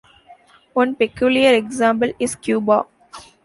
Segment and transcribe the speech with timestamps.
[0.73, 2.87] One peculiar example is Cuba.